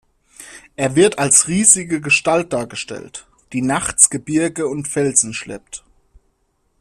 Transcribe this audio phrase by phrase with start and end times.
[0.77, 5.83] Er wird als riesige Gestalt dargestellt, die nachts Gebirge und Felsen schleppt.